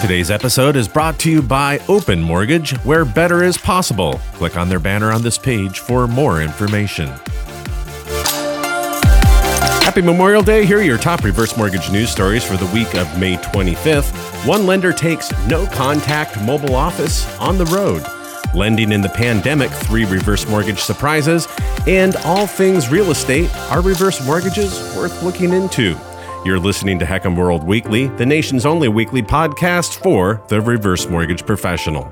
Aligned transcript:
Today's 0.00 0.30
episode 0.30 0.76
is 0.76 0.88
brought 0.88 1.18
to 1.18 1.30
you 1.30 1.42
by 1.42 1.78
Open 1.86 2.22
Mortgage, 2.22 2.74
where 2.84 3.04
better 3.04 3.44
is 3.44 3.58
possible. 3.58 4.14
Click 4.32 4.56
on 4.56 4.70
their 4.70 4.80
banner 4.80 5.12
on 5.12 5.20
this 5.20 5.36
page 5.36 5.80
for 5.80 6.08
more 6.08 6.40
information. 6.40 7.08
Happy 9.82 10.00
Memorial 10.00 10.40
Day. 10.42 10.64
Here 10.64 10.78
are 10.78 10.82
your 10.82 10.96
top 10.96 11.22
reverse 11.22 11.54
mortgage 11.54 11.92
news 11.92 12.08
stories 12.08 12.42
for 12.42 12.56
the 12.56 12.64
week 12.72 12.94
of 12.94 13.20
May 13.20 13.36
25th. 13.36 14.14
One 14.46 14.64
lender 14.64 14.94
takes 14.94 15.30
no 15.48 15.66
contact 15.66 16.40
mobile 16.44 16.74
office 16.74 17.38
on 17.38 17.58
the 17.58 17.66
road. 17.66 18.02
Lending 18.54 18.92
in 18.92 19.02
the 19.02 19.10
pandemic, 19.10 19.70
three 19.70 20.06
reverse 20.06 20.48
mortgage 20.48 20.80
surprises, 20.80 21.46
and 21.86 22.16
all 22.24 22.46
things 22.46 22.88
real 22.88 23.10
estate. 23.10 23.54
Are 23.70 23.82
reverse 23.82 24.24
mortgages 24.24 24.72
worth 24.96 25.22
looking 25.22 25.52
into? 25.52 25.94
You're 26.42 26.58
listening 26.58 26.98
to 27.00 27.04
HECM 27.04 27.36
World 27.36 27.64
Weekly, 27.64 28.06
the 28.06 28.24
nation's 28.24 28.64
only 28.64 28.88
weekly 28.88 29.20
podcast 29.20 30.02
for 30.02 30.42
the 30.48 30.58
reverse 30.62 31.06
mortgage 31.06 31.44
professional. 31.44 32.10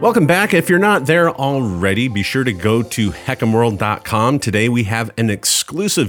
Welcome 0.00 0.26
back. 0.28 0.54
If 0.54 0.70
you're 0.70 0.78
not 0.78 1.06
there 1.06 1.30
already, 1.30 2.06
be 2.06 2.22
sure 2.22 2.44
to 2.44 2.52
go 2.52 2.82
to 2.82 3.10
hecmworld.com. 3.10 4.38
Today 4.38 4.68
we 4.68 4.84
have 4.84 5.10
an 5.18 5.30
exclusive 5.30 5.61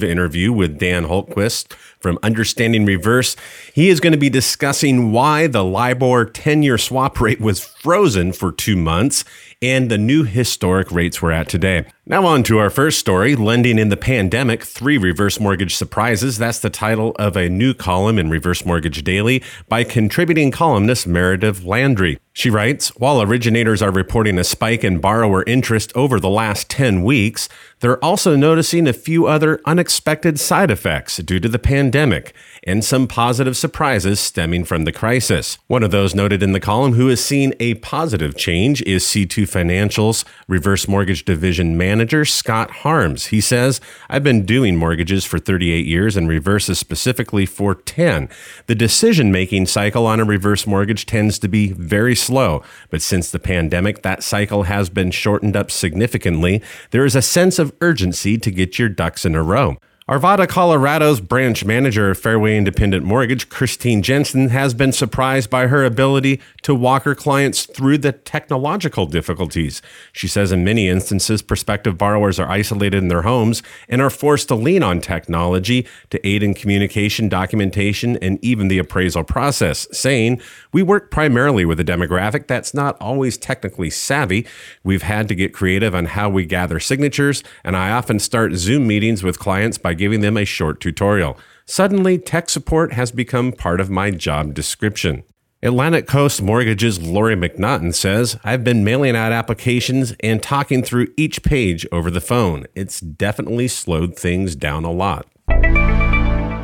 interview 0.03 0.51
with 0.51 0.77
Dan 0.77 1.05
Hultquist 1.05 1.73
from 1.99 2.19
Understanding 2.21 2.85
Reverse. 2.85 3.35
He 3.73 3.89
is 3.89 3.99
going 3.99 4.11
to 4.11 4.19
be 4.19 4.29
discussing 4.29 5.11
why 5.11 5.47
the 5.47 5.63
LIBOR 5.63 6.25
10 6.25 6.63
year 6.63 6.77
swap 6.77 7.19
rate 7.19 7.39
was 7.39 7.63
frozen 7.63 8.33
for 8.33 8.51
two 8.51 8.75
months 8.75 9.23
and 9.61 9.89
the 9.89 9.97
new 9.97 10.25
historic 10.25 10.91
rates 10.91 11.21
we're 11.21 11.31
at 11.31 11.47
today. 11.47 11.85
Now, 12.05 12.25
on 12.25 12.43
to 12.43 12.57
our 12.57 12.69
first 12.69 12.99
story 12.99 13.33
Lending 13.33 13.79
in 13.79 13.87
the 13.87 13.95
Pandemic 13.95 14.63
Three 14.63 14.97
Reverse 14.97 15.39
Mortgage 15.39 15.73
Surprises. 15.73 16.37
That's 16.37 16.59
the 16.59 16.69
title 16.69 17.15
of 17.17 17.37
a 17.37 17.47
new 17.47 17.73
column 17.73 18.19
in 18.19 18.29
Reverse 18.29 18.65
Mortgage 18.65 19.05
Daily 19.05 19.41
by 19.69 19.85
contributing 19.85 20.51
columnist 20.51 21.07
Meredith 21.07 21.63
Landry. 21.63 22.19
She 22.33 22.49
writes 22.49 22.89
While 22.97 23.21
originators 23.21 23.81
are 23.81 23.91
reporting 23.91 24.37
a 24.37 24.43
spike 24.43 24.83
in 24.83 24.99
borrower 24.99 25.43
interest 25.47 25.93
over 25.95 26.19
the 26.19 26.29
last 26.29 26.69
10 26.69 27.03
weeks, 27.03 27.47
they're 27.79 28.03
also 28.03 28.35
noticing 28.35 28.85
a 28.85 28.93
few 28.93 29.27
other 29.27 29.52
unexpected 29.65 30.39
side 30.39 30.71
effects 30.71 31.17
due 31.17 31.39
to 31.39 31.49
the 31.49 31.59
pandemic 31.59 32.33
and 32.65 32.83
some 32.83 33.07
positive 33.07 33.57
surprises 33.57 34.19
stemming 34.19 34.63
from 34.63 34.85
the 34.85 34.91
crisis. 34.91 35.57
One 35.67 35.83
of 35.83 35.91
those 35.91 36.15
noted 36.15 36.41
in 36.41 36.53
the 36.53 36.59
column 36.59 36.93
who 36.93 37.07
has 37.09 37.23
seen 37.23 37.53
a 37.59 37.75
positive 37.75 38.35
change 38.37 38.81
is 38.83 39.03
C2 39.03 39.47
Financial's 39.47 40.23
Reverse 40.47 40.87
Mortgage 40.87 41.25
Division 41.25 41.77
Manager, 41.77 42.23
Scott 42.25 42.71
Harms. 42.71 43.27
He 43.27 43.41
says, 43.41 43.81
I've 44.09 44.23
been 44.23 44.45
doing 44.45 44.75
mortgages 44.75 45.25
for 45.25 45.39
38 45.39 45.85
years 45.85 46.15
and 46.15 46.27
reverses 46.29 46.79
specifically 46.79 47.45
for 47.45 47.75
10. 47.75 48.29
The 48.67 48.75
decision 48.75 49.31
making 49.31 49.67
cycle 49.67 50.07
on 50.07 50.19
a 50.19 50.25
reverse 50.25 50.65
mortgage 50.65 51.05
tends 51.05 51.37
to 51.39 51.47
be 51.47 51.73
very 51.73 52.15
slow, 52.15 52.63
but 52.89 53.01
since 53.01 53.29
the 53.29 53.39
pandemic, 53.39 54.03
that 54.03 54.23
cycle 54.23 54.63
has 54.63 54.89
been 54.89 55.11
shortened 55.11 55.55
up 55.55 55.69
significantly. 55.69 56.61
There 56.91 57.05
is 57.05 57.15
a 57.15 57.21
sense 57.21 57.59
of 57.59 57.73
urgency 57.81 58.37
to 58.37 58.51
get 58.51 58.79
your 58.79 58.89
ducks 58.89 59.25
in 59.25 59.32
a 59.35 59.43
row. 59.43 59.77
Arvada, 60.09 60.45
Colorado's 60.45 61.21
branch 61.21 61.63
manager 61.63 62.11
of 62.11 62.19
Fairway 62.19 62.57
Independent 62.57 63.05
Mortgage, 63.05 63.47
Christine 63.47 64.01
Jensen, 64.01 64.49
has 64.49 64.73
been 64.73 64.91
surprised 64.91 65.49
by 65.49 65.67
her 65.67 65.85
ability 65.85 66.41
to 66.63 66.75
walk 66.75 67.03
her 67.03 67.15
clients 67.15 67.65
through 67.65 67.99
the 67.99 68.11
technological 68.11 69.05
difficulties. 69.05 69.81
She 70.11 70.27
says 70.27 70.51
in 70.51 70.65
many 70.65 70.89
instances, 70.89 71.41
prospective 71.41 71.97
borrowers 71.97 72.37
are 72.37 72.49
isolated 72.49 72.97
in 72.97 73.07
their 73.07 73.21
homes 73.21 73.63
and 73.87 74.01
are 74.01 74.09
forced 74.09 74.49
to 74.49 74.55
lean 74.55 74.83
on 74.83 74.99
technology 74.99 75.87
to 76.09 76.27
aid 76.27 76.43
in 76.43 76.53
communication, 76.53 77.29
documentation, 77.29 78.17
and 78.17 78.43
even 78.43 78.67
the 78.67 78.79
appraisal 78.79 79.23
process, 79.23 79.87
saying, 79.93 80.41
We 80.73 80.83
work 80.83 81.11
primarily 81.11 81.63
with 81.63 81.79
a 81.79 81.85
demographic 81.85 82.47
that's 82.47 82.73
not 82.73 82.97
always 82.99 83.37
technically 83.37 83.89
savvy. 83.89 84.45
We've 84.83 85.03
had 85.03 85.29
to 85.29 85.35
get 85.35 85.53
creative 85.53 85.95
on 85.95 86.07
how 86.07 86.29
we 86.29 86.45
gather 86.45 86.81
signatures, 86.81 87.41
and 87.63 87.77
I 87.77 87.91
often 87.91 88.19
start 88.19 88.51
Zoom 88.55 88.85
meetings 88.85 89.23
with 89.23 89.39
clients 89.39 89.77
by 89.77 89.92
giving 89.93 90.21
them 90.21 90.37
a 90.37 90.45
short 90.45 90.79
tutorial. 90.79 91.37
Suddenly, 91.65 92.17
tech 92.17 92.49
support 92.49 92.93
has 92.93 93.11
become 93.11 93.51
part 93.51 93.79
of 93.79 93.89
my 93.89 94.11
job 94.11 94.53
description. 94.53 95.23
Atlantic 95.61 96.07
Coast 96.07 96.41
Mortgage's 96.41 97.01
Lori 97.01 97.35
McNaughton 97.35 97.95
says, 97.95 98.37
I've 98.43 98.65
been 98.65 98.83
mailing 98.83 99.15
out 99.15 99.31
applications 99.31 100.13
and 100.19 100.43
talking 100.43 100.83
through 100.83 101.07
each 101.15 101.41
page 101.41 101.87
over 101.89 102.11
the 102.11 102.19
phone. 102.19 102.65
It's 102.75 102.99
definitely 102.99 103.69
slowed 103.69 104.17
things 104.17 104.57
down 104.57 104.83
a 104.83 104.91
lot. 104.91 105.25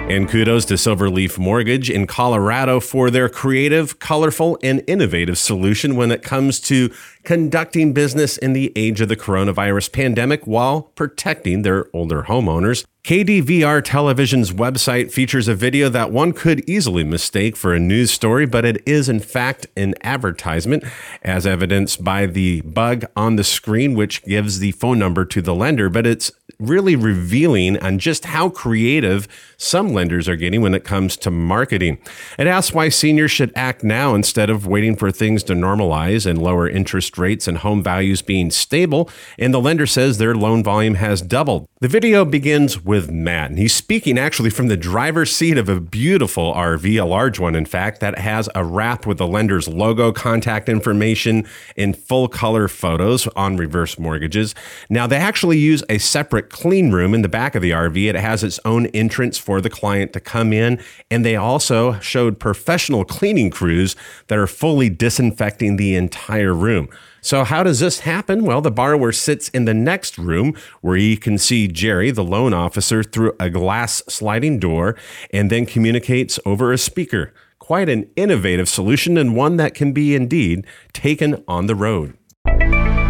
And 0.09 0.27
kudos 0.27 0.65
to 0.65 0.73
Silverleaf 0.73 1.37
Mortgage 1.37 1.87
in 1.87 2.07
Colorado 2.07 2.79
for 2.79 3.11
their 3.11 3.29
creative, 3.29 3.99
colorful, 3.99 4.57
and 4.63 4.83
innovative 4.87 5.37
solution 5.37 5.95
when 5.95 6.11
it 6.11 6.23
comes 6.23 6.59
to 6.61 6.91
conducting 7.23 7.93
business 7.93 8.35
in 8.35 8.53
the 8.53 8.73
age 8.75 9.01
of 9.01 9.07
the 9.07 9.15
coronavirus 9.15 9.91
pandemic 9.91 10.47
while 10.47 10.81
protecting 10.95 11.61
their 11.61 11.95
older 11.95 12.23
homeowners. 12.23 12.85
KDVR 13.03 13.83
Television's 13.83 14.51
website 14.51 15.11
features 15.11 15.47
a 15.47 15.53
video 15.53 15.89
that 15.89 16.11
one 16.11 16.33
could 16.33 16.67
easily 16.67 17.03
mistake 17.03 17.55
for 17.55 17.75
a 17.75 17.79
news 17.79 18.09
story, 18.09 18.47
but 18.47 18.65
it 18.65 18.81
is 18.87 19.09
in 19.09 19.19
fact 19.19 19.67
an 19.77 19.93
advertisement, 20.01 20.83
as 21.21 21.45
evidenced 21.45 22.03
by 22.03 22.25
the 22.25 22.61
bug 22.61 23.05
on 23.15 23.35
the 23.35 23.43
screen, 23.43 23.93
which 23.93 24.23
gives 24.23 24.57
the 24.57 24.71
phone 24.71 24.97
number 24.97 25.23
to 25.23 25.39
the 25.39 25.53
lender. 25.53 25.87
But 25.87 26.07
it's 26.07 26.31
really 26.59 26.95
revealing 26.95 27.77
on 27.77 27.99
just 27.99 28.25
how 28.25 28.49
creative 28.49 29.27
some 29.55 29.93
lenders 29.93 30.27
are 30.27 30.35
getting 30.35 30.61
when 30.61 30.73
it 30.73 30.83
comes 30.83 31.15
to 31.15 31.31
marketing. 31.31 31.97
It 32.37 32.47
asks 32.47 32.73
why 32.73 32.89
seniors 32.89 33.31
should 33.31 33.53
act 33.55 33.83
now 33.83 34.13
instead 34.13 34.49
of 34.49 34.67
waiting 34.67 34.95
for 34.97 35.09
things 35.09 35.43
to 35.43 35.53
normalize 35.53 36.25
and 36.25 36.41
lower 36.41 36.67
interest 36.67 37.17
rates 37.17 37.47
and 37.47 37.59
home 37.59 37.81
values 37.81 38.21
being 38.21 38.51
stable. 38.51 39.09
And 39.37 39.53
the 39.53 39.61
lender 39.61 39.85
says 39.85 40.17
their 40.17 40.35
loan 40.35 40.63
volume 40.63 40.95
has 40.95 41.21
doubled. 41.21 41.67
The 41.79 41.87
video 41.87 42.25
begins 42.25 42.83
with 42.83 43.09
Matt, 43.09 43.51
and 43.51 43.59
he's 43.59 43.73
speaking 43.73 44.17
actually 44.17 44.49
from 44.49 44.67
the 44.67 44.75
driver's 44.75 45.33
seat 45.33 45.57
of 45.57 45.69
a 45.69 45.79
beautiful 45.79 46.53
RV, 46.53 47.01
a 47.01 47.05
large 47.05 47.39
one, 47.39 47.55
in 47.55 47.65
fact, 47.65 48.01
that 48.01 48.17
has 48.19 48.49
a 48.53 48.65
wrap 48.65 49.05
with 49.05 49.17
the 49.17 49.27
lender's 49.27 49.69
logo, 49.69 50.11
contact 50.11 50.67
information, 50.67 51.47
and 51.77 51.95
full 51.95 52.27
color 52.27 52.67
photos 52.67 53.27
on 53.29 53.55
reverse 53.55 53.97
mortgages. 53.97 54.53
Now, 54.89 55.07
they 55.07 55.15
actually 55.15 55.57
use 55.57 55.83
a 55.87 55.99
separate 55.99 56.48
clean 56.49 56.91
room 56.91 57.13
in 57.13 57.21
the 57.21 57.29
back 57.29 57.55
of 57.55 57.61
the 57.61 57.71
RV. 57.71 58.09
It 58.09 58.15
has 58.15 58.43
its 58.43 58.59
own 58.65 58.87
entrance 58.87 59.37
for 59.37 59.61
the 59.61 59.69
client 59.69 60.13
to 60.13 60.19
come 60.19 60.53
in, 60.53 60.81
and 61.09 61.25
they 61.25 61.35
also 61.35 61.99
showed 61.99 62.39
professional 62.39 63.05
cleaning 63.05 63.49
crews 63.49 63.95
that 64.27 64.37
are 64.37 64.47
fully 64.47 64.89
disinfecting 64.89 65.77
the 65.77 65.95
entire 65.95 66.53
room. 66.53 66.89
So, 67.21 67.43
how 67.43 67.63
does 67.63 67.79
this 67.79 68.01
happen? 68.01 68.45
Well, 68.45 68.61
the 68.61 68.71
borrower 68.71 69.11
sits 69.11 69.49
in 69.49 69.65
the 69.65 69.73
next 69.73 70.17
room 70.17 70.55
where 70.81 70.95
he 70.95 71.17
can 71.17 71.37
see 71.37 71.67
Jerry, 71.67 72.11
the 72.11 72.23
loan 72.23 72.53
officer, 72.53 73.03
through 73.03 73.35
a 73.39 73.49
glass 73.49 74.01
sliding 74.07 74.59
door 74.59 74.95
and 75.31 75.49
then 75.49 75.65
communicates 75.65 76.39
over 76.45 76.71
a 76.71 76.77
speaker. 76.77 77.33
Quite 77.59 77.89
an 77.89 78.09
innovative 78.15 78.69
solution 78.69 79.17
and 79.17 79.35
one 79.35 79.57
that 79.57 79.73
can 79.73 79.91
be 79.91 80.15
indeed 80.15 80.65
taken 80.93 81.43
on 81.47 81.67
the 81.67 81.75
road. 81.75 82.17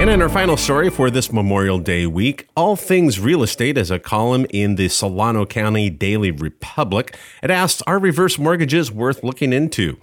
And 0.10 0.16
in 0.16 0.22
our 0.24 0.30
final 0.30 0.58
story 0.58 0.90
for 0.90 1.12
this 1.12 1.32
Memorial 1.32 1.78
Day 1.78 2.08
week, 2.08 2.48
All 2.56 2.76
Things 2.76 3.20
Real 3.20 3.44
Estate 3.44 3.78
is 3.78 3.92
a 3.92 4.00
column 4.00 4.48
in 4.50 4.74
the 4.74 4.90
Solano 4.90 5.46
County 5.46 5.92
Daily 5.92 6.32
Republic. 6.32 7.16
It 7.44 7.52
asks, 7.52 7.84
Are 7.84 8.00
reverse 8.00 8.40
mortgages 8.40 8.92
worth 8.92 9.24
looking 9.24 9.54
into? 9.54 10.00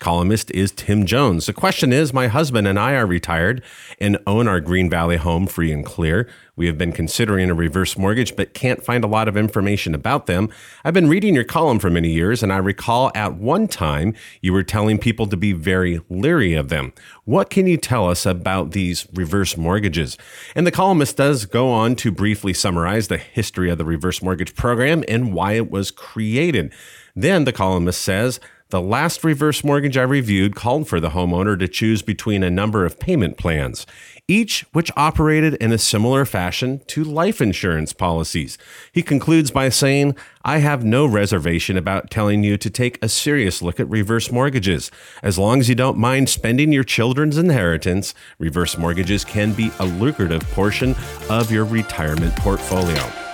Columnist 0.00 0.50
is 0.52 0.72
Tim 0.72 1.04
Jones. 1.04 1.44
The 1.44 1.52
question 1.52 1.92
is 1.92 2.12
My 2.12 2.26
husband 2.26 2.66
and 2.66 2.78
I 2.78 2.94
are 2.94 3.06
retired 3.06 3.62
and 4.00 4.18
own 4.26 4.48
our 4.48 4.58
Green 4.58 4.88
Valley 4.88 5.18
home 5.18 5.46
free 5.46 5.70
and 5.70 5.84
clear. 5.84 6.26
We 6.56 6.66
have 6.66 6.78
been 6.78 6.92
considering 6.92 7.50
a 7.50 7.54
reverse 7.54 7.98
mortgage, 7.98 8.34
but 8.34 8.54
can't 8.54 8.82
find 8.82 9.04
a 9.04 9.06
lot 9.06 9.28
of 9.28 9.36
information 9.36 9.94
about 9.94 10.24
them. 10.26 10.48
I've 10.84 10.94
been 10.94 11.08
reading 11.08 11.34
your 11.34 11.44
column 11.44 11.78
for 11.78 11.90
many 11.90 12.10
years, 12.10 12.42
and 12.42 12.50
I 12.50 12.56
recall 12.56 13.12
at 13.14 13.34
one 13.34 13.68
time 13.68 14.14
you 14.40 14.54
were 14.54 14.62
telling 14.62 14.98
people 14.98 15.26
to 15.26 15.36
be 15.36 15.52
very 15.52 16.00
leery 16.08 16.54
of 16.54 16.70
them. 16.70 16.94
What 17.24 17.50
can 17.50 17.66
you 17.66 17.76
tell 17.76 18.08
us 18.08 18.24
about 18.24 18.72
these 18.72 19.06
reverse 19.12 19.58
mortgages? 19.58 20.16
And 20.54 20.66
the 20.66 20.72
columnist 20.72 21.18
does 21.18 21.44
go 21.44 21.70
on 21.70 21.94
to 21.96 22.10
briefly 22.10 22.54
summarize 22.54 23.08
the 23.08 23.18
history 23.18 23.70
of 23.70 23.76
the 23.76 23.84
reverse 23.84 24.22
mortgage 24.22 24.54
program 24.54 25.04
and 25.08 25.34
why 25.34 25.52
it 25.52 25.70
was 25.70 25.90
created. 25.90 26.72
Then 27.14 27.44
the 27.44 27.52
columnist 27.52 28.00
says, 28.00 28.40
the 28.70 28.80
last 28.80 29.24
reverse 29.24 29.62
mortgage 29.62 29.96
I 29.96 30.02
reviewed 30.02 30.54
called 30.54 30.88
for 30.88 31.00
the 31.00 31.10
homeowner 31.10 31.58
to 31.58 31.68
choose 31.68 32.02
between 32.02 32.42
a 32.42 32.50
number 32.50 32.84
of 32.84 32.98
payment 32.98 33.36
plans, 33.36 33.86
each 34.28 34.64
which 34.72 34.92
operated 34.96 35.54
in 35.54 35.72
a 35.72 35.78
similar 35.78 36.24
fashion 36.24 36.80
to 36.86 37.02
life 37.02 37.40
insurance 37.40 37.92
policies. 37.92 38.58
He 38.92 39.02
concludes 39.02 39.50
by 39.50 39.68
saying, 39.68 40.14
I 40.44 40.58
have 40.58 40.84
no 40.84 41.04
reservation 41.04 41.76
about 41.76 42.10
telling 42.10 42.44
you 42.44 42.56
to 42.58 42.70
take 42.70 43.02
a 43.02 43.08
serious 43.08 43.60
look 43.60 43.80
at 43.80 43.90
reverse 43.90 44.30
mortgages. 44.30 44.90
As 45.22 45.38
long 45.38 45.60
as 45.60 45.68
you 45.68 45.74
don't 45.74 45.98
mind 45.98 46.28
spending 46.28 46.72
your 46.72 46.84
children's 46.84 47.38
inheritance, 47.38 48.14
reverse 48.38 48.78
mortgages 48.78 49.24
can 49.24 49.52
be 49.52 49.70
a 49.80 49.84
lucrative 49.84 50.42
portion 50.52 50.94
of 51.28 51.50
your 51.50 51.64
retirement 51.64 52.34
portfolio. 52.36 53.29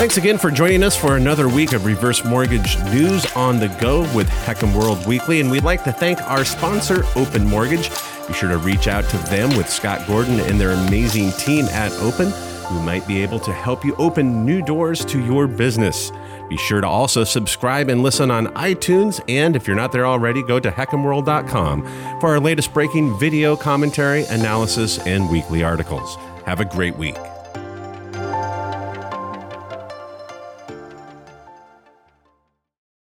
Thanks 0.00 0.16
again 0.16 0.38
for 0.38 0.50
joining 0.50 0.82
us 0.82 0.96
for 0.96 1.18
another 1.18 1.46
week 1.46 1.74
of 1.74 1.84
reverse 1.84 2.24
mortgage 2.24 2.78
news 2.84 3.30
on 3.36 3.60
the 3.60 3.68
go 3.82 4.00
with 4.16 4.30
HECM 4.30 4.74
World 4.74 5.06
Weekly. 5.06 5.42
And 5.42 5.50
we'd 5.50 5.62
like 5.62 5.84
to 5.84 5.92
thank 5.92 6.18
our 6.22 6.42
sponsor, 6.42 7.04
Open 7.16 7.46
Mortgage. 7.46 7.90
Be 8.26 8.32
sure 8.32 8.48
to 8.48 8.56
reach 8.56 8.88
out 8.88 9.04
to 9.10 9.18
them 9.28 9.54
with 9.58 9.68
Scott 9.68 10.06
Gordon 10.06 10.40
and 10.40 10.58
their 10.58 10.70
amazing 10.70 11.32
team 11.32 11.66
at 11.66 11.92
Open, 12.00 12.30
who 12.30 12.80
might 12.80 13.06
be 13.06 13.22
able 13.22 13.38
to 13.40 13.52
help 13.52 13.84
you 13.84 13.94
open 13.96 14.46
new 14.46 14.62
doors 14.62 15.04
to 15.04 15.22
your 15.22 15.46
business. 15.46 16.10
Be 16.48 16.56
sure 16.56 16.80
to 16.80 16.88
also 16.88 17.22
subscribe 17.22 17.90
and 17.90 18.02
listen 18.02 18.30
on 18.30 18.46
iTunes. 18.54 19.22
And 19.28 19.54
if 19.54 19.66
you're 19.66 19.76
not 19.76 19.92
there 19.92 20.06
already, 20.06 20.42
go 20.42 20.58
to 20.58 20.70
hecmworld.com 20.70 21.82
for 22.20 22.30
our 22.30 22.40
latest 22.40 22.72
breaking 22.72 23.18
video 23.18 23.54
commentary, 23.54 24.24
analysis, 24.30 24.98
and 25.00 25.28
weekly 25.28 25.62
articles. 25.62 26.16
Have 26.46 26.60
a 26.60 26.64
great 26.64 26.96
week. 26.96 27.16